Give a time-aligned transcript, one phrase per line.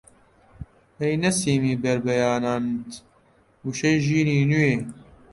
[0.99, 2.89] ئەی نەسیمی بەربەیانانت
[3.65, 4.75] وشەی ژینی نوێ!